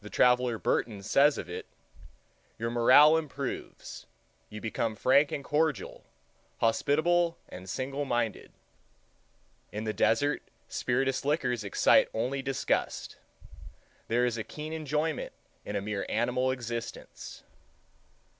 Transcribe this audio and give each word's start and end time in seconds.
The 0.00 0.08
traveler 0.10 0.58
Burton 0.60 1.02
says 1.02 1.36
of 1.38 1.50
it—"Your 1.50 2.70
morale 2.70 3.16
improves; 3.16 4.06
you 4.48 4.60
become 4.60 4.94
frank 4.94 5.32
and 5.32 5.42
cordial, 5.42 6.04
hospitable 6.58 7.36
and 7.48 7.68
single 7.68 8.04
minded.... 8.04 8.52
In 9.72 9.82
the 9.82 9.92
desert, 9.92 10.44
spirituous 10.68 11.24
liquors 11.24 11.64
excite 11.64 12.08
only 12.14 12.42
disgust. 12.42 13.16
There 14.06 14.24
is 14.24 14.38
a 14.38 14.44
keen 14.44 14.72
enjoyment 14.72 15.32
in 15.64 15.74
a 15.74 15.80
mere 15.82 16.06
animal 16.08 16.52
existence." 16.52 17.42